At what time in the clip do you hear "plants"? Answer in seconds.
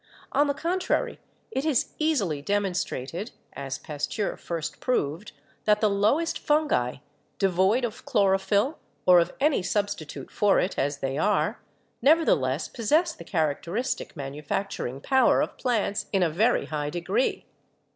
15.57-16.07